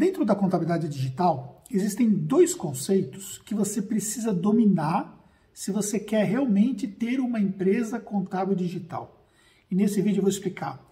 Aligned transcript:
Dentro 0.00 0.24
da 0.24 0.34
contabilidade 0.34 0.88
digital, 0.88 1.62
existem 1.70 2.08
dois 2.08 2.54
conceitos 2.54 3.36
que 3.44 3.54
você 3.54 3.82
precisa 3.82 4.32
dominar 4.32 5.22
se 5.52 5.70
você 5.70 6.00
quer 6.00 6.24
realmente 6.24 6.88
ter 6.88 7.20
uma 7.20 7.38
empresa 7.38 8.00
contábil 8.00 8.56
digital. 8.56 9.22
E 9.70 9.74
nesse 9.74 10.00
vídeo 10.00 10.20
eu 10.20 10.22
vou 10.22 10.30
explicar 10.30 10.82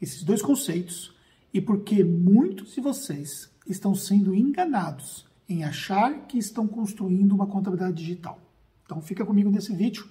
esses 0.00 0.22
dois 0.22 0.40
conceitos 0.40 1.14
e 1.52 1.60
por 1.60 1.82
que 1.82 2.02
muitos 2.02 2.74
de 2.74 2.80
vocês 2.80 3.50
estão 3.66 3.94
sendo 3.94 4.34
enganados 4.34 5.26
em 5.46 5.62
achar 5.62 6.26
que 6.26 6.38
estão 6.38 6.66
construindo 6.66 7.32
uma 7.32 7.46
contabilidade 7.46 7.98
digital. 7.98 8.40
Então 8.86 9.02
fica 9.02 9.26
comigo 9.26 9.50
nesse 9.50 9.76
vídeo 9.76 10.08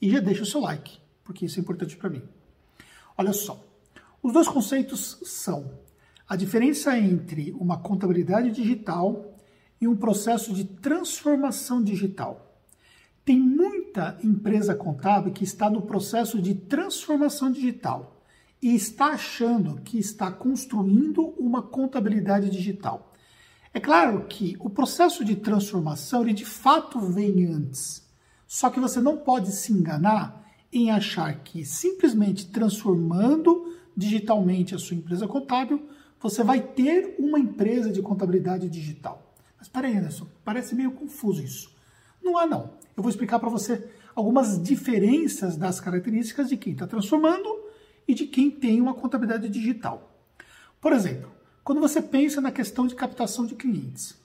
e 0.00 0.10
já 0.10 0.18
deixa 0.18 0.42
o 0.42 0.46
seu 0.46 0.60
like, 0.60 0.98
porque 1.22 1.46
isso 1.46 1.60
é 1.60 1.62
importante 1.62 1.96
para 1.96 2.10
mim. 2.10 2.22
Olha 3.16 3.32
só, 3.32 3.64
os 4.20 4.32
dois 4.32 4.48
conceitos 4.48 5.20
são 5.22 5.70
a 6.28 6.36
diferença 6.36 6.98
entre 6.98 7.52
uma 7.52 7.78
contabilidade 7.78 8.50
digital 8.50 9.38
e 9.80 9.88
um 9.88 9.96
processo 9.96 10.52
de 10.54 10.64
transformação 10.64 11.82
digital. 11.82 12.56
Tem 13.24 13.38
muita 13.38 14.18
empresa 14.22 14.74
contábil 14.74 15.32
que 15.32 15.44
está 15.44 15.70
no 15.70 15.82
processo 15.82 16.40
de 16.40 16.54
transformação 16.54 17.50
digital 17.50 18.22
e 18.60 18.74
está 18.74 19.06
achando 19.06 19.80
que 19.82 19.98
está 19.98 20.30
construindo 20.30 21.34
uma 21.38 21.62
contabilidade 21.62 22.48
digital. 22.48 23.12
É 23.74 23.80
claro 23.80 24.26
que 24.28 24.56
o 24.60 24.68
processo 24.68 25.24
de 25.24 25.34
transformação 25.34 26.22
ele 26.22 26.32
de 26.32 26.44
fato 26.44 27.00
vem 27.00 27.46
antes. 27.46 28.06
Só 28.46 28.70
que 28.70 28.78
você 28.78 29.00
não 29.00 29.16
pode 29.16 29.50
se 29.50 29.72
enganar 29.72 30.46
em 30.72 30.90
achar 30.90 31.42
que 31.42 31.64
simplesmente 31.64 32.46
transformando 32.46 33.74
digitalmente 33.96 34.74
a 34.74 34.78
sua 34.78 34.96
empresa 34.96 35.26
contábil 35.26 35.88
você 36.22 36.44
vai 36.44 36.60
ter 36.60 37.16
uma 37.18 37.38
empresa 37.38 37.90
de 37.90 38.00
contabilidade 38.00 38.68
digital. 38.68 39.34
Mas 39.58 39.68
peraí, 39.68 39.96
Anderson, 39.96 40.26
parece 40.44 40.74
meio 40.74 40.92
confuso 40.92 41.42
isso. 41.42 41.74
Não 42.22 42.38
há 42.38 42.46
não. 42.46 42.70
Eu 42.96 43.02
vou 43.02 43.10
explicar 43.10 43.38
para 43.38 43.48
você 43.48 43.90
algumas 44.14 44.62
diferenças 44.62 45.56
das 45.56 45.80
características 45.80 46.48
de 46.48 46.56
quem 46.56 46.74
está 46.74 46.86
transformando 46.86 47.48
e 48.06 48.14
de 48.14 48.26
quem 48.26 48.50
tem 48.50 48.80
uma 48.80 48.94
contabilidade 48.94 49.48
digital. 49.48 50.16
Por 50.80 50.92
exemplo, 50.92 51.30
quando 51.64 51.80
você 51.80 52.00
pensa 52.00 52.40
na 52.40 52.50
questão 52.50 52.86
de 52.86 52.94
captação 52.94 53.46
de 53.46 53.54
clientes. 53.54 54.20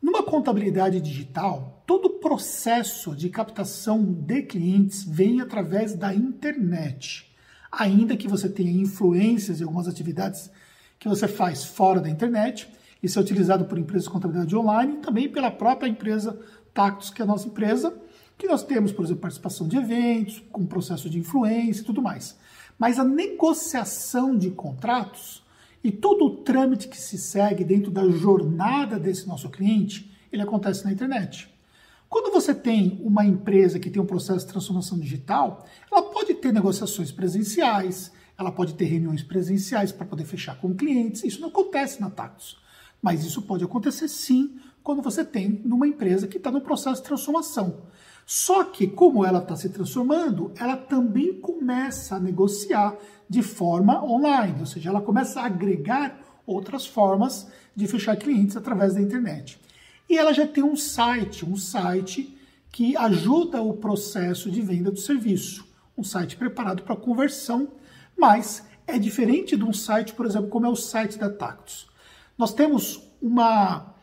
Numa 0.00 0.22
contabilidade 0.22 1.00
digital, 1.00 1.82
todo 1.84 2.06
o 2.06 2.18
processo 2.20 3.16
de 3.16 3.28
captação 3.28 4.04
de 4.04 4.42
clientes 4.42 5.02
vem 5.02 5.40
através 5.40 5.94
da 5.94 6.14
internet. 6.14 7.28
Ainda 7.70 8.16
que 8.16 8.28
você 8.28 8.48
tenha 8.48 8.70
influências 8.70 9.60
em 9.60 9.64
algumas 9.64 9.88
atividades 9.88 10.50
que 10.98 11.08
você 11.08 11.28
faz 11.28 11.64
fora 11.64 12.00
da 12.00 12.08
internet. 12.08 12.68
Isso 13.02 13.18
é 13.18 13.22
utilizado 13.22 13.64
por 13.64 13.78
empresas 13.78 14.04
de 14.04 14.10
contabilidade 14.10 14.56
online 14.56 14.94
e 14.94 14.98
também 14.98 15.28
pela 15.28 15.50
própria 15.50 15.88
empresa 15.88 16.38
Tactus, 16.74 17.10
que 17.10 17.22
é 17.22 17.24
a 17.24 17.28
nossa 17.28 17.48
empresa, 17.48 17.96
que 18.36 18.46
nós 18.46 18.62
temos, 18.62 18.92
por 18.92 19.04
exemplo, 19.04 19.22
participação 19.22 19.66
de 19.66 19.76
eventos, 19.76 20.42
com 20.52 20.64
processo 20.66 21.08
de 21.08 21.18
influência 21.18 21.82
e 21.82 21.84
tudo 21.84 22.02
mais. 22.02 22.36
Mas 22.78 22.98
a 22.98 23.04
negociação 23.04 24.36
de 24.36 24.50
contratos 24.50 25.44
e 25.82 25.90
todo 25.90 26.24
o 26.24 26.36
trâmite 26.42 26.88
que 26.88 26.96
se 26.96 27.18
segue 27.18 27.64
dentro 27.64 27.90
da 27.90 28.08
jornada 28.08 28.98
desse 28.98 29.26
nosso 29.26 29.48
cliente, 29.48 30.12
ele 30.32 30.42
acontece 30.42 30.84
na 30.84 30.92
internet. 30.92 31.52
Quando 32.08 32.32
você 32.32 32.54
tem 32.54 33.00
uma 33.02 33.24
empresa 33.24 33.78
que 33.78 33.90
tem 33.90 34.00
um 34.00 34.06
processo 34.06 34.46
de 34.46 34.52
transformação 34.52 34.98
digital, 34.98 35.66
ela 35.90 36.02
pode 36.02 36.34
ter 36.34 36.52
negociações 36.52 37.12
presenciais, 37.12 38.12
ela 38.38 38.52
pode 38.52 38.74
ter 38.74 38.84
reuniões 38.84 39.24
presenciais 39.24 39.90
para 39.90 40.06
poder 40.06 40.24
fechar 40.24 40.56
com 40.60 40.72
clientes. 40.72 41.24
Isso 41.24 41.40
não 41.40 41.48
acontece 41.48 42.00
na 42.00 42.08
Tactus. 42.08 42.56
Mas 43.02 43.24
isso 43.24 43.42
pode 43.42 43.64
acontecer 43.64 44.06
sim 44.06 44.60
quando 44.82 45.02
você 45.02 45.24
tem 45.24 45.60
numa 45.64 45.88
empresa 45.88 46.28
que 46.28 46.36
está 46.36 46.50
no 46.50 46.60
processo 46.60 47.02
de 47.02 47.08
transformação. 47.08 47.82
Só 48.24 48.62
que, 48.62 48.86
como 48.86 49.24
ela 49.24 49.40
está 49.40 49.56
se 49.56 49.68
transformando, 49.70 50.52
ela 50.56 50.76
também 50.76 51.40
começa 51.40 52.16
a 52.16 52.20
negociar 52.20 52.96
de 53.28 53.42
forma 53.42 54.04
online, 54.04 54.60
ou 54.60 54.66
seja, 54.66 54.90
ela 54.90 55.00
começa 55.00 55.40
a 55.40 55.46
agregar 55.46 56.18
outras 56.46 56.86
formas 56.86 57.48
de 57.74 57.86
fechar 57.86 58.16
clientes 58.16 58.56
através 58.56 58.94
da 58.94 59.00
internet. 59.00 59.58
E 60.08 60.16
ela 60.16 60.32
já 60.32 60.46
tem 60.46 60.62
um 60.62 60.76
site, 60.76 61.44
um 61.44 61.56
site 61.56 62.36
que 62.70 62.96
ajuda 62.96 63.60
o 63.60 63.74
processo 63.74 64.50
de 64.50 64.60
venda 64.60 64.90
do 64.90 64.98
serviço, 64.98 65.66
um 65.96 66.04
site 66.04 66.36
preparado 66.36 66.82
para 66.82 66.96
conversão 66.96 67.68
mas 68.18 68.66
é 68.86 68.98
diferente 68.98 69.56
de 69.56 69.64
um 69.64 69.72
site, 69.72 70.12
por 70.12 70.26
exemplo, 70.26 70.48
como 70.48 70.66
é 70.66 70.68
o 70.68 70.74
site 70.74 71.18
da 71.18 71.30
Tactus. 71.30 71.88
Nós 72.36 72.52
temos 72.52 73.02
uma, 73.22 73.94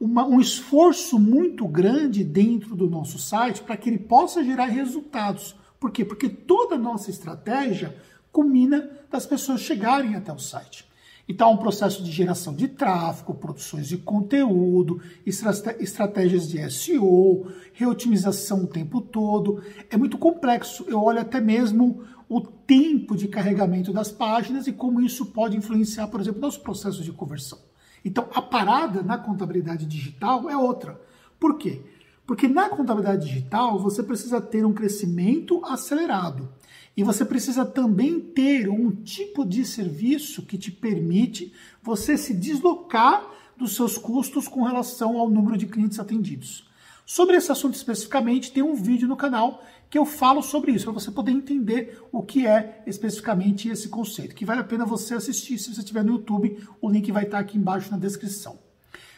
uma, 0.00 0.26
um 0.26 0.40
esforço 0.40 1.18
muito 1.18 1.66
grande 1.66 2.24
dentro 2.24 2.74
do 2.74 2.88
nosso 2.88 3.18
site 3.18 3.62
para 3.62 3.76
que 3.76 3.90
ele 3.90 3.98
possa 3.98 4.42
gerar 4.42 4.66
resultados. 4.66 5.54
Por 5.78 5.90
quê? 5.90 6.04
Porque 6.04 6.28
toda 6.28 6.76
a 6.76 6.78
nossa 6.78 7.10
estratégia 7.10 7.96
culmina 8.32 8.90
das 9.10 9.26
pessoas 9.26 9.60
chegarem 9.60 10.14
até 10.14 10.32
o 10.32 10.38
site. 10.38 10.88
Então, 11.28 11.52
um 11.52 11.56
processo 11.56 12.02
de 12.02 12.10
geração 12.10 12.52
de 12.52 12.66
tráfego, 12.66 13.34
produções 13.34 13.86
de 13.86 13.96
conteúdo, 13.96 15.00
estratégias 15.24 16.48
de 16.48 16.68
SEO, 16.70 17.46
reotimização 17.72 18.64
o 18.64 18.66
tempo 18.66 19.00
todo. 19.00 19.62
É 19.88 19.96
muito 19.96 20.18
complexo. 20.18 20.84
Eu 20.88 21.00
olho 21.00 21.20
até 21.20 21.40
mesmo 21.40 22.02
o 22.30 22.40
tempo 22.40 23.16
de 23.16 23.26
carregamento 23.26 23.92
das 23.92 24.12
páginas 24.12 24.68
e 24.68 24.72
como 24.72 25.00
isso 25.00 25.26
pode 25.26 25.56
influenciar, 25.56 26.06
por 26.06 26.20
exemplo, 26.20 26.40
nos 26.40 26.56
processos 26.56 27.04
de 27.04 27.10
conversão. 27.10 27.58
Então, 28.04 28.28
a 28.32 28.40
parada 28.40 29.02
na 29.02 29.18
contabilidade 29.18 29.84
digital 29.84 30.48
é 30.48 30.56
outra. 30.56 31.00
Por 31.40 31.58
quê? 31.58 31.82
Porque 32.24 32.46
na 32.46 32.68
contabilidade 32.68 33.26
digital 33.26 33.80
você 33.80 34.00
precisa 34.00 34.40
ter 34.40 34.64
um 34.64 34.72
crescimento 34.72 35.60
acelerado. 35.64 36.48
E 36.96 37.02
você 37.02 37.24
precisa 37.24 37.64
também 37.64 38.20
ter 38.20 38.68
um 38.68 38.92
tipo 38.92 39.44
de 39.44 39.64
serviço 39.64 40.42
que 40.46 40.56
te 40.56 40.70
permite 40.70 41.52
você 41.82 42.16
se 42.16 42.32
deslocar 42.32 43.28
dos 43.56 43.74
seus 43.74 43.98
custos 43.98 44.46
com 44.46 44.62
relação 44.62 45.18
ao 45.18 45.28
número 45.28 45.56
de 45.56 45.66
clientes 45.66 45.98
atendidos. 45.98 46.69
Sobre 47.12 47.34
esse 47.34 47.50
assunto 47.50 47.74
especificamente, 47.74 48.52
tem 48.52 48.62
um 48.62 48.76
vídeo 48.76 49.08
no 49.08 49.16
canal 49.16 49.64
que 49.90 49.98
eu 49.98 50.06
falo 50.06 50.40
sobre 50.44 50.70
isso, 50.70 50.84
para 50.84 50.92
você 50.92 51.10
poder 51.10 51.32
entender 51.32 52.00
o 52.12 52.22
que 52.22 52.46
é 52.46 52.84
especificamente 52.86 53.68
esse 53.68 53.88
conceito, 53.88 54.32
que 54.32 54.44
vale 54.44 54.60
a 54.60 54.64
pena 54.64 54.86
você 54.86 55.14
assistir 55.14 55.58
se 55.58 55.74
você 55.74 55.80
estiver 55.80 56.04
no 56.04 56.12
YouTube, 56.12 56.56
o 56.80 56.88
link 56.88 57.10
vai 57.10 57.24
estar 57.24 57.40
aqui 57.40 57.58
embaixo 57.58 57.90
na 57.90 57.98
descrição. 57.98 58.60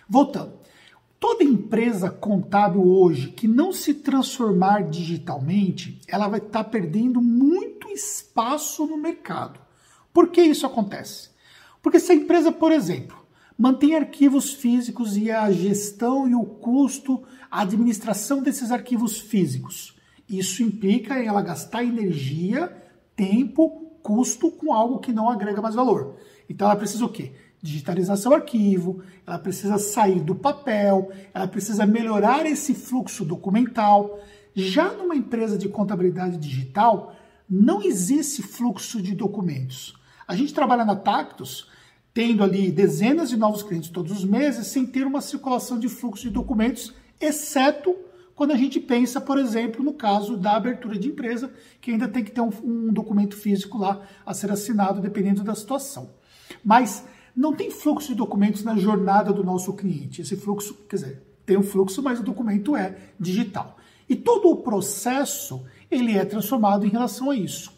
Voltando, 0.09 0.55
toda 1.21 1.45
empresa 1.45 2.09
contábil 2.09 2.83
hoje 2.83 3.29
que 3.29 3.47
não 3.47 3.75
se 3.75 3.93
transformar 3.93 4.89
digitalmente, 4.89 6.01
ela 6.09 6.29
vai 6.29 6.41
estar 6.41 6.65
perdendo 6.65 7.21
muito 7.21 7.91
espaço 7.91 8.87
no 8.87 8.97
mercado. 8.97 9.61
Por 10.15 10.29
que 10.29 10.41
isso 10.41 10.65
acontece? 10.65 11.29
Porque 11.83 12.01
se 12.01 12.11
a 12.11 12.15
empresa, 12.15 12.51
por 12.51 12.73
exemplo, 12.73 13.22
mantém 13.63 13.95
arquivos 13.95 14.53
físicos 14.53 15.17
e 15.17 15.31
a 15.31 15.49
gestão 15.53 16.29
e 16.29 16.35
o 16.35 16.45
custo, 16.45 17.23
a 17.49 17.61
administração 17.61 18.43
desses 18.43 18.73
arquivos 18.73 19.21
físicos. 19.21 19.97
Isso 20.29 20.65
implica 20.65 21.17
em 21.23 21.29
ela 21.29 21.41
gastar 21.41 21.85
energia, 21.85 22.77
tempo, 23.15 23.93
custo 24.03 24.51
com 24.51 24.73
algo 24.73 24.99
que 24.99 25.13
não 25.13 25.31
agrega 25.31 25.63
mais 25.63 25.77
valor. 25.77 26.17
Então 26.51 26.67
ela 26.67 26.75
precisa 26.75 27.05
o 27.05 27.09
quê? 27.09 27.35
Digitalizar 27.63 28.17
seu 28.17 28.35
arquivo, 28.35 29.01
ela 29.25 29.39
precisa 29.39 29.79
sair 29.79 30.19
do 30.19 30.35
papel, 30.35 31.13
ela 31.33 31.47
precisa 31.47 31.87
melhorar 31.87 32.45
esse 32.45 32.75
fluxo 32.75 33.25
documental. 33.25 34.19
Já 34.57 34.93
numa 34.93 35.15
empresa 35.15 35.57
de 35.57 35.69
contabilidade 35.69 36.37
digital, 36.37 37.15
não 37.49 37.81
existe 37.81 38.43
fluxo 38.43 39.01
de 39.01 39.15
documentos. 39.15 39.97
A 40.27 40.35
gente 40.35 40.53
trabalha 40.53 40.85
na 40.85 40.97
Tactus 40.97 41.71
tendo 42.15 42.43
ali 42.43 42.71
dezenas 42.71 43.31
de 43.31 43.37
novos 43.37 43.63
clientes 43.63 43.91
todos 43.91 44.13
os 44.13 44.25
meses, 44.25 44.67
sem 44.67 44.87
ter 44.87 45.07
uma 45.07 45.21
circulação 45.21 45.79
de 45.79 45.89
fluxo 45.89 46.25
de 46.25 46.31
documentos, 46.31 46.93
exceto 47.21 47.97
quando 48.35 48.53
a 48.53 48.57
gente 48.57 48.81
pensa, 48.81 49.21
por 49.21 49.39
exemplo, 49.39 49.85
no 49.85 49.93
caso 49.93 50.37
da 50.37 50.57
abertura 50.57 50.99
de 50.99 51.09
empresa, 51.09 51.53
que 51.81 51.91
ainda 51.91 52.09
tem 52.09 52.25
que 52.25 52.31
ter 52.31 52.41
um, 52.41 52.51
um 52.63 52.93
documento 52.93 53.37
físico 53.37 53.79
lá 53.79 54.03
a 54.25 54.35
ser 54.35 54.51
assinado, 54.51 55.01
dependendo 55.01 55.45
da 55.45 55.55
situação. 55.55 56.11
Mas 56.65 57.05
não 57.37 57.55
tem 57.55 57.71
fluxo 57.71 58.09
de 58.09 58.15
documentos 58.15 58.65
na 58.65 58.77
jornada 58.77 59.33
do 59.33 59.45
nosso 59.45 59.73
cliente. 59.75 60.23
Esse 60.23 60.37
fluxo, 60.37 60.75
quer 60.89 60.97
dizer, 60.97 61.23
tem 61.47 61.57
um 61.57 61.63
fluxo, 61.63 62.03
mas 62.03 62.21
o 62.21 62.23
documento 62.23 62.77
é 62.77 62.97
digital. 63.19 63.79
E 64.09 64.17
todo 64.17 64.51
o 64.51 64.57
processo 64.57 65.65
ele 65.91 66.17
é 66.17 66.25
transformado 66.25 66.87
em 66.87 66.91
relação 66.91 67.31
a 67.31 67.37
isso. 67.37 67.73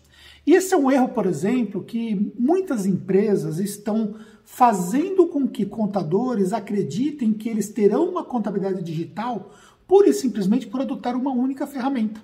E 0.46 0.52
esse 0.52 0.74
é 0.74 0.76
um 0.76 0.90
erro, 0.90 1.08
por 1.08 1.26
exemplo, 1.26 1.82
que 1.82 2.32
muitas 2.38 2.84
empresas 2.84 3.58
estão 3.58 4.16
fazendo 4.44 5.26
com 5.26 5.48
que 5.48 5.64
contadores 5.64 6.52
acreditem 6.52 7.32
que 7.32 7.48
eles 7.48 7.70
terão 7.70 8.08
uma 8.08 8.24
contabilidade 8.24 8.82
digital 8.82 9.50
pura 9.86 10.08
e 10.08 10.14
simplesmente 10.14 10.66
por 10.66 10.80
adotar 10.80 11.16
uma 11.16 11.32
única 11.32 11.66
ferramenta. 11.66 12.20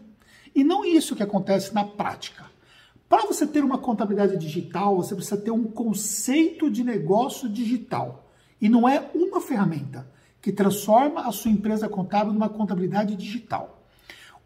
E 0.54 0.64
não 0.64 0.84
isso 0.84 1.16
que 1.16 1.22
acontece 1.22 1.74
na 1.74 1.84
prática. 1.84 2.44
Para 3.08 3.26
você 3.26 3.46
ter 3.46 3.64
uma 3.64 3.78
contabilidade 3.78 4.36
digital, 4.36 4.96
você 4.96 5.14
precisa 5.14 5.36
ter 5.36 5.50
um 5.50 5.64
conceito 5.64 6.70
de 6.70 6.84
negócio 6.84 7.48
digital. 7.48 8.30
E 8.60 8.68
não 8.68 8.88
é 8.88 9.10
uma 9.14 9.40
ferramenta 9.40 10.06
que 10.40 10.52
transforma 10.52 11.26
a 11.26 11.32
sua 11.32 11.50
empresa 11.50 11.88
contábil 11.88 12.32
numa 12.32 12.48
contabilidade 12.48 13.16
digital. 13.16 13.79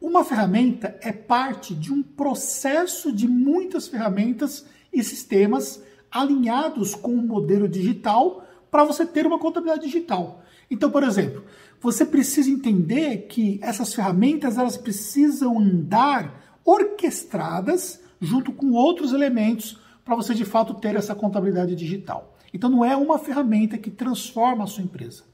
Uma 0.04 0.22
ferramenta 0.22 0.98
é 1.00 1.10
parte 1.10 1.74
de 1.74 1.90
um 1.90 2.02
processo 2.02 3.10
de 3.10 3.26
muitas 3.26 3.88
ferramentas 3.88 4.66
e 4.92 5.02
sistemas 5.02 5.82
alinhados 6.10 6.94
com 6.94 7.10
um 7.10 7.26
modelo 7.26 7.66
digital 7.66 8.46
para 8.70 8.84
você 8.84 9.06
ter 9.06 9.26
uma 9.26 9.38
contabilidade 9.38 9.86
digital. 9.86 10.42
Então, 10.70 10.90
por 10.90 11.02
exemplo, 11.02 11.42
você 11.80 12.04
precisa 12.04 12.50
entender 12.50 13.28
que 13.28 13.58
essas 13.62 13.94
ferramentas 13.94 14.58
elas 14.58 14.76
precisam 14.76 15.58
andar 15.58 16.60
orquestradas 16.66 17.98
junto 18.20 18.52
com 18.52 18.72
outros 18.72 19.14
elementos 19.14 19.80
para 20.04 20.16
você 20.16 20.34
de 20.34 20.44
fato 20.44 20.74
ter 20.74 20.96
essa 20.96 21.14
contabilidade 21.14 21.74
digital. 21.74 22.36
Então 22.52 22.68
não 22.68 22.84
é 22.84 22.94
uma 22.94 23.18
ferramenta 23.18 23.78
que 23.78 23.90
transforma 23.90 24.64
a 24.64 24.66
sua 24.66 24.84
empresa. 24.84 25.24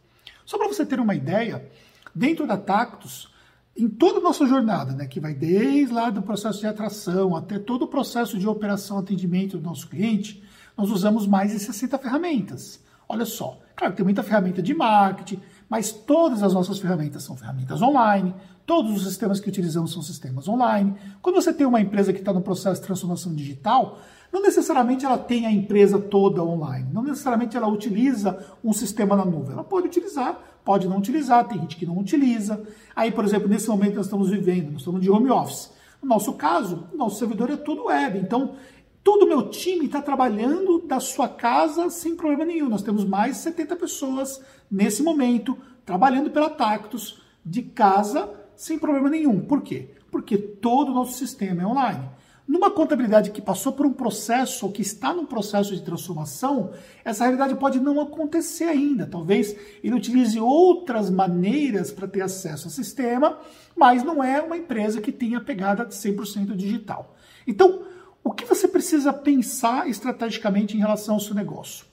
Só 0.46 0.56
para 0.56 0.68
você 0.68 0.86
ter 0.86 1.00
uma 1.00 1.16
ideia, 1.16 1.68
dentro 2.14 2.46
da 2.46 2.56
Tactus, 2.56 3.28
em 3.76 3.88
toda 3.88 4.18
a 4.18 4.22
nossa 4.22 4.46
jornada, 4.46 4.92
né, 4.92 5.06
que 5.06 5.20
vai 5.20 5.32
desde 5.34 5.92
lá 5.92 6.10
do 6.10 6.22
processo 6.22 6.60
de 6.60 6.66
atração 6.66 7.34
até 7.36 7.58
todo 7.58 7.82
o 7.82 7.88
processo 7.88 8.38
de 8.38 8.46
operação 8.46 8.98
atendimento 8.98 9.56
do 9.56 9.64
nosso 9.64 9.88
cliente, 9.88 10.42
nós 10.76 10.90
usamos 10.90 11.26
mais 11.26 11.52
de 11.52 11.58
60 11.58 11.98
ferramentas. 11.98 12.80
Olha 13.08 13.24
só, 13.24 13.58
claro, 13.74 13.94
tem 13.94 14.04
muita 14.04 14.22
ferramenta 14.22 14.62
de 14.62 14.74
marketing, 14.74 15.40
mas 15.70 15.92
todas 15.92 16.42
as 16.42 16.52
nossas 16.52 16.80
ferramentas 16.80 17.22
são 17.22 17.36
ferramentas 17.36 17.80
online, 17.80 18.34
todos 18.66 18.90
os 18.90 19.04
sistemas 19.04 19.38
que 19.38 19.48
utilizamos 19.48 19.92
são 19.92 20.02
sistemas 20.02 20.48
online. 20.48 20.96
Quando 21.22 21.36
você 21.36 21.52
tem 21.52 21.64
uma 21.64 21.80
empresa 21.80 22.12
que 22.12 22.18
está 22.18 22.32
no 22.32 22.40
processo 22.40 22.80
de 22.80 22.86
transformação 22.88 23.32
digital, 23.32 23.98
não 24.32 24.42
necessariamente 24.42 25.06
ela 25.06 25.16
tem 25.16 25.46
a 25.46 25.52
empresa 25.52 25.96
toda 25.96 26.42
online, 26.42 26.88
não 26.92 27.04
necessariamente 27.04 27.56
ela 27.56 27.68
utiliza 27.68 28.44
um 28.64 28.72
sistema 28.72 29.14
na 29.14 29.24
nuvem. 29.24 29.52
Ela 29.52 29.64
pode 29.64 29.86
utilizar, 29.86 30.40
pode 30.64 30.88
não 30.88 30.98
utilizar, 30.98 31.46
tem 31.46 31.60
gente 31.60 31.76
que 31.76 31.86
não 31.86 31.98
utiliza. 31.98 32.60
Aí, 32.94 33.12
por 33.12 33.24
exemplo, 33.24 33.48
nesse 33.48 33.68
momento 33.68 33.94
nós 33.94 34.06
estamos 34.06 34.28
vivendo, 34.28 34.72
nós 34.72 34.80
estamos 34.80 35.00
de 35.00 35.08
home 35.08 35.30
office. 35.30 35.70
No 36.02 36.08
nosso 36.08 36.32
caso, 36.32 36.88
nosso 36.94 37.18
servidor 37.18 37.48
é 37.50 37.56
todo 37.56 37.84
web. 37.84 38.18
Então, 38.18 38.54
todo 39.02 39.24
o 39.24 39.28
meu 39.28 39.48
time 39.48 39.86
está 39.86 40.00
trabalhando 40.02 40.80
da 40.86 41.00
sua 41.00 41.28
casa 41.28 41.90
sem 41.90 42.16
problema 42.16 42.44
nenhum. 42.44 42.68
Nós 42.68 42.82
temos 42.82 43.04
mais 43.04 43.36
de 43.36 43.42
70 43.42 43.76
pessoas 43.76 44.40
nesse 44.70 45.02
momento 45.02 45.56
trabalhando 45.84 46.30
pela 46.30 46.50
Tactus 46.50 47.22
de 47.44 47.62
casa 47.62 48.30
sem 48.54 48.78
problema 48.78 49.08
nenhum. 49.08 49.40
Por 49.40 49.62
quê? 49.62 49.90
Porque 50.10 50.36
todo 50.36 50.90
o 50.90 50.94
nosso 50.94 51.16
sistema 51.16 51.62
é 51.62 51.66
online. 51.66 52.08
Numa 52.50 52.68
contabilidade 52.68 53.30
que 53.30 53.40
passou 53.40 53.72
por 53.72 53.86
um 53.86 53.92
processo 53.92 54.66
ou 54.66 54.72
que 54.72 54.82
está 54.82 55.14
num 55.14 55.24
processo 55.24 55.72
de 55.72 55.82
transformação, 55.82 56.72
essa 57.04 57.22
realidade 57.22 57.54
pode 57.54 57.78
não 57.78 58.00
acontecer 58.00 58.64
ainda. 58.64 59.06
Talvez 59.06 59.54
ele 59.84 59.94
utilize 59.94 60.38
outras 60.40 61.08
maneiras 61.10 61.92
para 61.92 62.08
ter 62.08 62.22
acesso 62.22 62.66
ao 62.66 62.72
sistema, 62.72 63.38
mas 63.76 64.02
não 64.02 64.22
é 64.22 64.42
uma 64.42 64.56
empresa 64.56 65.00
que 65.00 65.12
tenha 65.12 65.40
pegada 65.40 65.86
100% 65.86 66.56
digital. 66.56 67.14
Então, 67.46 67.82
o 68.22 68.32
que 68.32 68.44
você 68.44 68.68
precisa 68.68 69.12
pensar 69.12 69.88
estrategicamente 69.88 70.76
em 70.76 70.80
relação 70.80 71.14
ao 71.14 71.20
seu 71.20 71.34
negócio? 71.34 71.86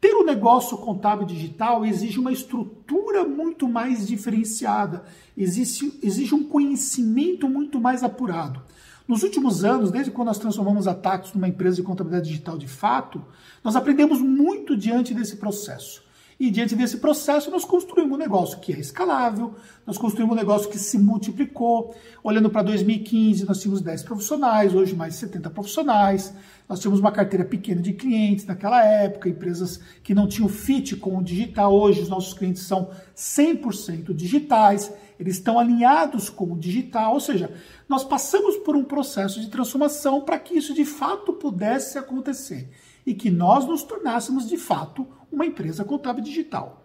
Ter 0.00 0.14
um 0.14 0.24
negócio 0.24 0.76
contábil 0.76 1.26
digital 1.26 1.84
exige 1.84 2.20
uma 2.20 2.30
estrutura 2.30 3.24
muito 3.24 3.66
mais 3.66 4.06
diferenciada, 4.06 5.04
exige, 5.34 5.98
exige 6.02 6.34
um 6.34 6.44
conhecimento 6.44 7.48
muito 7.48 7.80
mais 7.80 8.02
apurado. 8.04 8.62
Nos 9.08 9.22
últimos 9.22 9.64
anos, 9.64 9.90
desde 9.90 10.10
quando 10.10 10.28
nós 10.28 10.38
transformamos 10.38 10.86
a 10.86 10.94
Tactus 10.94 11.32
numa 11.32 11.48
empresa 11.48 11.76
de 11.76 11.82
contabilidade 11.82 12.28
digital 12.28 12.58
de 12.58 12.68
fato, 12.68 13.24
nós 13.62 13.76
aprendemos 13.76 14.20
muito 14.20 14.76
diante 14.76 15.14
desse 15.14 15.36
processo. 15.36 16.03
E 16.38 16.50
diante 16.50 16.74
desse 16.74 16.96
processo, 16.96 17.50
nós 17.50 17.64
construímos 17.64 18.12
um 18.12 18.18
negócio 18.18 18.58
que 18.58 18.72
é 18.72 18.78
escalável, 18.78 19.54
nós 19.86 19.96
construímos 19.96 20.34
um 20.34 20.38
negócio 20.38 20.68
que 20.68 20.78
se 20.78 20.98
multiplicou. 20.98 21.94
Olhando 22.22 22.50
para 22.50 22.62
2015, 22.62 23.44
nós 23.44 23.60
tínhamos 23.60 23.80
10 23.80 24.02
profissionais, 24.02 24.74
hoje 24.74 24.96
mais 24.96 25.14
70 25.14 25.50
profissionais. 25.50 26.34
Nós 26.68 26.80
tínhamos 26.80 26.98
uma 26.98 27.12
carteira 27.12 27.44
pequena 27.44 27.80
de 27.80 27.92
clientes 27.92 28.46
naquela 28.46 28.82
época, 28.84 29.28
empresas 29.28 29.78
que 30.02 30.14
não 30.14 30.26
tinham 30.26 30.48
fit 30.48 30.96
com 30.96 31.18
o 31.18 31.22
digital. 31.22 31.72
Hoje, 31.72 32.00
os 32.00 32.08
nossos 32.08 32.34
clientes 32.34 32.62
são 32.62 32.90
100% 33.14 34.12
digitais, 34.14 34.92
eles 35.20 35.36
estão 35.36 35.58
alinhados 35.58 36.30
com 36.30 36.52
o 36.52 36.58
digital, 36.58 37.14
ou 37.14 37.20
seja, 37.20 37.52
nós 37.88 38.02
passamos 38.02 38.56
por 38.56 38.74
um 38.74 38.82
processo 38.82 39.40
de 39.40 39.48
transformação 39.48 40.22
para 40.22 40.38
que 40.38 40.54
isso 40.54 40.74
de 40.74 40.84
fato 40.84 41.34
pudesse 41.34 41.96
acontecer 41.98 42.68
e 43.06 43.14
que 43.14 43.30
nós 43.30 43.66
nos 43.66 43.82
tornássemos 43.82 44.48
de 44.48 44.56
fato 44.56 45.06
uma 45.30 45.46
empresa 45.46 45.84
contábil 45.84 46.22
digital. 46.22 46.84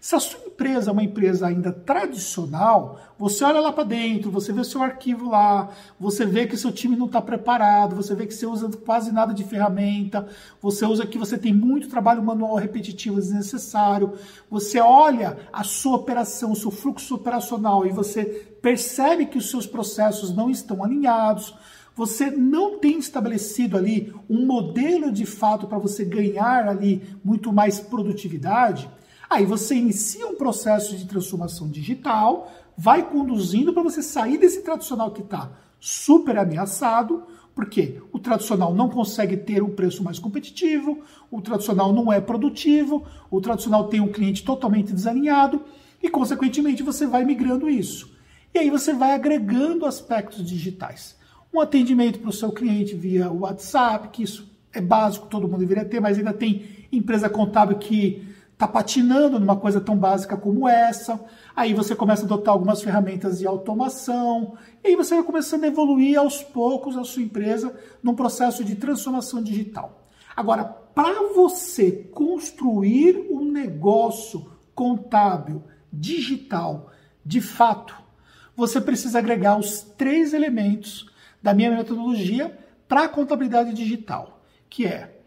Se 0.00 0.14
a 0.14 0.20
sua 0.20 0.46
empresa 0.46 0.90
é 0.90 0.92
uma 0.92 1.02
empresa 1.02 1.48
ainda 1.48 1.72
tradicional, 1.72 3.00
você 3.18 3.42
olha 3.42 3.58
lá 3.58 3.72
para 3.72 3.82
dentro, 3.82 4.30
você 4.30 4.52
vê 4.52 4.62
seu 4.62 4.80
arquivo 4.80 5.28
lá, 5.28 5.70
você 5.98 6.24
vê 6.24 6.46
que 6.46 6.56
seu 6.56 6.70
time 6.70 6.94
não 6.94 7.06
está 7.06 7.20
preparado, 7.20 7.96
você 7.96 8.14
vê 8.14 8.24
que 8.24 8.32
você 8.32 8.46
usa 8.46 8.70
quase 8.84 9.10
nada 9.10 9.34
de 9.34 9.42
ferramenta, 9.42 10.28
você 10.62 10.86
usa 10.86 11.04
que 11.04 11.18
você 11.18 11.36
tem 11.36 11.52
muito 11.52 11.88
trabalho 11.88 12.22
manual 12.22 12.54
repetitivo 12.54 13.16
desnecessário, 13.16 14.12
você 14.48 14.78
olha 14.78 15.36
a 15.52 15.64
sua 15.64 15.96
operação, 15.96 16.52
o 16.52 16.56
seu 16.56 16.70
fluxo 16.70 17.16
operacional 17.16 17.84
e 17.84 17.90
você 17.90 18.24
percebe 18.62 19.26
que 19.26 19.38
os 19.38 19.50
seus 19.50 19.66
processos 19.66 20.32
não 20.32 20.48
estão 20.48 20.84
alinhados, 20.84 21.56
você 21.98 22.30
não 22.30 22.78
tem 22.78 22.96
estabelecido 22.96 23.76
ali 23.76 24.14
um 24.30 24.46
modelo 24.46 25.10
de 25.10 25.26
fato 25.26 25.66
para 25.66 25.78
você 25.78 26.04
ganhar 26.04 26.68
ali 26.68 27.02
muito 27.24 27.52
mais 27.52 27.80
produtividade, 27.80 28.88
aí 29.28 29.44
você 29.44 29.74
inicia 29.74 30.24
um 30.28 30.36
processo 30.36 30.96
de 30.96 31.08
transformação 31.08 31.68
digital, 31.68 32.52
vai 32.76 33.02
conduzindo 33.02 33.72
para 33.72 33.82
você 33.82 34.00
sair 34.00 34.38
desse 34.38 34.62
tradicional 34.62 35.10
que 35.10 35.22
está 35.22 35.50
super 35.80 36.38
ameaçado, 36.38 37.24
porque 37.52 38.00
o 38.12 38.20
tradicional 38.20 38.72
não 38.72 38.88
consegue 38.88 39.36
ter 39.36 39.60
um 39.60 39.74
preço 39.74 40.04
mais 40.04 40.20
competitivo, 40.20 41.00
o 41.32 41.42
tradicional 41.42 41.92
não 41.92 42.12
é 42.12 42.20
produtivo, 42.20 43.04
o 43.28 43.40
tradicional 43.40 43.88
tem 43.88 44.00
um 44.00 44.12
cliente 44.12 44.44
totalmente 44.44 44.92
desalinhado 44.92 45.64
e, 46.00 46.08
consequentemente, 46.08 46.80
você 46.80 47.08
vai 47.08 47.24
migrando 47.24 47.68
isso. 47.68 48.16
E 48.54 48.58
aí 48.60 48.70
você 48.70 48.94
vai 48.94 49.14
agregando 49.14 49.84
aspectos 49.84 50.46
digitais 50.46 51.17
um 51.52 51.60
atendimento 51.60 52.18
para 52.18 52.30
o 52.30 52.32
seu 52.32 52.52
cliente 52.52 52.94
via 52.94 53.30
WhatsApp, 53.30 54.08
que 54.08 54.22
isso 54.22 54.48
é 54.72 54.80
básico, 54.80 55.26
todo 55.26 55.48
mundo 55.48 55.60
deveria 55.60 55.84
ter, 55.84 56.00
mas 56.00 56.18
ainda 56.18 56.32
tem 56.32 56.86
empresa 56.92 57.28
contábil 57.28 57.78
que 57.78 58.26
está 58.52 58.66
patinando 58.66 59.38
numa 59.38 59.56
coisa 59.56 59.80
tão 59.80 59.96
básica 59.96 60.36
como 60.36 60.68
essa. 60.68 61.20
Aí 61.54 61.72
você 61.72 61.94
começa 61.94 62.22
a 62.22 62.24
adotar 62.24 62.52
algumas 62.52 62.82
ferramentas 62.82 63.38
de 63.38 63.46
automação, 63.46 64.54
e 64.82 64.88
aí 64.88 64.96
você 64.96 65.14
vai 65.14 65.24
começando 65.24 65.64
a 65.64 65.68
evoluir 65.68 66.18
aos 66.18 66.42
poucos 66.42 66.96
a 66.96 67.04
sua 67.04 67.22
empresa 67.22 67.74
num 68.02 68.14
processo 68.14 68.64
de 68.64 68.74
transformação 68.74 69.42
digital. 69.42 70.06
Agora, 70.36 70.64
para 70.64 71.32
você 71.34 71.90
construir 72.12 73.28
um 73.30 73.44
negócio 73.50 74.50
contábil 74.74 75.62
digital 75.92 76.90
de 77.24 77.40
fato, 77.40 77.94
você 78.56 78.80
precisa 78.80 79.18
agregar 79.18 79.56
os 79.56 79.82
três 79.96 80.32
elementos 80.32 81.08
da 81.42 81.54
minha 81.54 81.70
metodologia 81.70 82.56
para 82.88 83.04
a 83.04 83.08
contabilidade 83.08 83.72
digital, 83.72 84.40
que 84.68 84.86
é 84.86 85.18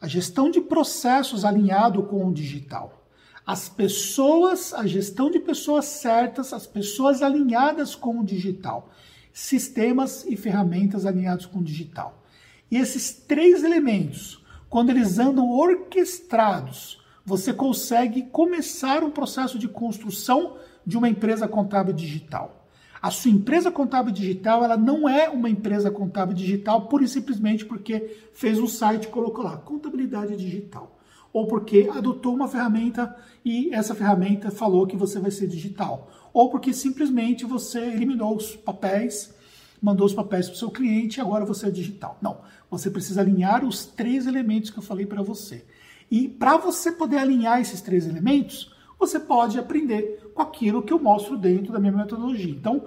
a 0.00 0.08
gestão 0.08 0.50
de 0.50 0.60
processos 0.60 1.44
alinhado 1.44 2.02
com 2.04 2.26
o 2.26 2.32
digital. 2.32 3.04
As 3.46 3.68
pessoas, 3.68 4.72
a 4.72 4.86
gestão 4.86 5.30
de 5.30 5.38
pessoas 5.40 5.84
certas, 5.84 6.52
as 6.52 6.66
pessoas 6.66 7.22
alinhadas 7.22 7.94
com 7.94 8.20
o 8.20 8.24
digital. 8.24 8.90
Sistemas 9.32 10.24
e 10.24 10.36
ferramentas 10.36 11.04
alinhados 11.04 11.46
com 11.46 11.58
o 11.58 11.64
digital. 11.64 12.22
E 12.70 12.76
esses 12.76 13.12
três 13.12 13.64
elementos, 13.64 14.42
quando 14.68 14.90
eles 14.90 15.18
andam 15.18 15.50
orquestrados, 15.50 17.00
você 17.24 17.52
consegue 17.52 18.22
começar 18.22 19.02
um 19.02 19.10
processo 19.10 19.58
de 19.58 19.68
construção 19.68 20.56
de 20.86 20.96
uma 20.96 21.08
empresa 21.08 21.46
contábil 21.46 21.92
digital. 21.92 22.59
A 23.02 23.10
sua 23.10 23.30
empresa 23.30 23.70
contábil 23.70 24.12
digital, 24.12 24.62
ela 24.62 24.76
não 24.76 25.08
é 25.08 25.28
uma 25.30 25.48
empresa 25.48 25.90
contábil 25.90 26.34
digital 26.34 26.86
pura 26.86 27.04
e 27.04 27.08
simplesmente 27.08 27.64
porque 27.64 28.28
fez 28.34 28.58
um 28.58 28.66
site 28.66 29.04
e 29.04 29.08
colocou 29.08 29.42
lá 29.42 29.56
contabilidade 29.56 30.36
digital. 30.36 30.98
Ou 31.32 31.46
porque 31.46 31.88
adotou 31.94 32.34
uma 32.34 32.48
ferramenta 32.48 33.16
e 33.42 33.72
essa 33.72 33.94
ferramenta 33.94 34.50
falou 34.50 34.86
que 34.86 34.96
você 34.96 35.18
vai 35.18 35.30
ser 35.30 35.46
digital. 35.46 36.10
Ou 36.32 36.50
porque 36.50 36.74
simplesmente 36.74 37.46
você 37.46 37.80
eliminou 37.80 38.36
os 38.36 38.54
papéis, 38.54 39.32
mandou 39.80 40.06
os 40.06 40.12
papéis 40.12 40.46
para 40.46 40.56
o 40.56 40.58
seu 40.58 40.70
cliente 40.70 41.18
e 41.18 41.20
agora 41.22 41.46
você 41.46 41.68
é 41.68 41.70
digital. 41.70 42.18
Não. 42.20 42.38
Você 42.70 42.90
precisa 42.90 43.22
alinhar 43.22 43.64
os 43.64 43.86
três 43.86 44.26
elementos 44.26 44.68
que 44.68 44.78
eu 44.78 44.82
falei 44.82 45.06
para 45.06 45.22
você. 45.22 45.64
E 46.10 46.28
para 46.28 46.58
você 46.58 46.92
poder 46.92 47.18
alinhar 47.18 47.60
esses 47.60 47.80
três 47.80 48.06
elementos, 48.06 48.74
você 49.00 49.18
pode 49.18 49.58
aprender 49.58 50.30
com 50.34 50.42
aquilo 50.42 50.82
que 50.82 50.92
eu 50.92 51.00
mostro 51.00 51.36
dentro 51.36 51.72
da 51.72 51.80
minha 51.80 51.90
metodologia. 51.92 52.52
Então, 52.52 52.84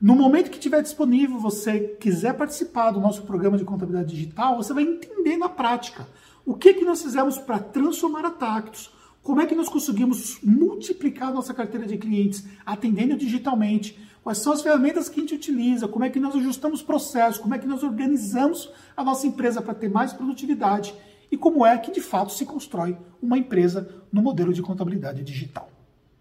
no 0.00 0.14
momento 0.14 0.50
que 0.50 0.56
estiver 0.56 0.82
disponível, 0.82 1.38
você 1.38 1.96
quiser 2.00 2.34
participar 2.34 2.92
do 2.92 3.00
nosso 3.00 3.22
programa 3.22 3.58
de 3.58 3.64
contabilidade 3.64 4.14
digital, 4.14 4.56
você 4.56 4.72
vai 4.72 4.84
entender 4.84 5.36
na 5.36 5.48
prática 5.48 6.06
o 6.44 6.54
que, 6.54 6.74
que 6.74 6.84
nós 6.84 7.02
fizemos 7.02 7.36
para 7.36 7.58
transformar 7.58 8.24
a 8.24 8.30
Tactus, 8.30 8.94
Como 9.20 9.40
é 9.40 9.46
que 9.46 9.56
nós 9.56 9.68
conseguimos 9.68 10.38
multiplicar 10.40 11.34
nossa 11.34 11.52
carteira 11.52 11.84
de 11.84 11.98
clientes 11.98 12.44
atendendo 12.64 13.16
digitalmente? 13.16 13.98
Quais 14.22 14.38
são 14.38 14.52
as 14.52 14.62
ferramentas 14.62 15.08
que 15.08 15.18
a 15.18 15.20
gente 15.20 15.34
utiliza? 15.34 15.88
Como 15.88 16.04
é 16.04 16.10
que 16.10 16.20
nós 16.20 16.36
ajustamos 16.36 16.80
processos? 16.80 17.40
Como 17.40 17.52
é 17.52 17.58
que 17.58 17.66
nós 17.66 17.82
organizamos 17.82 18.70
a 18.96 19.02
nossa 19.02 19.26
empresa 19.26 19.60
para 19.60 19.74
ter 19.74 19.88
mais 19.88 20.12
produtividade? 20.12 20.94
E 21.30 21.36
como 21.36 21.64
é 21.64 21.76
que 21.78 21.90
de 21.90 22.00
fato 22.00 22.32
se 22.32 22.44
constrói 22.44 22.96
uma 23.20 23.36
empresa 23.36 23.88
no 24.12 24.22
modelo 24.22 24.52
de 24.52 24.62
contabilidade 24.62 25.22
digital? 25.22 25.68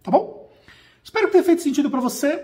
Tá 0.01 0.11
bom? 0.11 0.49
Espero 1.03 1.27
que 1.27 1.33
tenha 1.33 1.43
feito 1.43 1.61
sentido 1.61 1.89
para 1.89 1.99
você. 1.99 2.43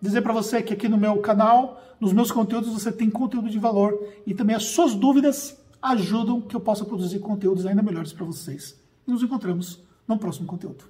Dizer 0.00 0.20
para 0.20 0.32
você 0.32 0.62
que 0.62 0.74
aqui 0.74 0.88
no 0.88 0.98
meu 0.98 1.18
canal, 1.18 1.80
nos 2.00 2.12
meus 2.12 2.32
conteúdos, 2.32 2.72
você 2.72 2.90
tem 2.90 3.08
conteúdo 3.08 3.48
de 3.48 3.58
valor 3.58 4.06
e 4.26 4.34
também 4.34 4.56
as 4.56 4.64
suas 4.64 4.94
dúvidas 4.94 5.56
ajudam 5.80 6.40
que 6.40 6.54
eu 6.54 6.60
possa 6.60 6.84
produzir 6.84 7.20
conteúdos 7.20 7.66
ainda 7.66 7.82
melhores 7.82 8.12
para 8.12 8.26
vocês. 8.26 8.78
E 9.06 9.10
nos 9.10 9.22
encontramos 9.22 9.80
no 10.06 10.18
próximo 10.18 10.46
conteúdo. 10.46 10.84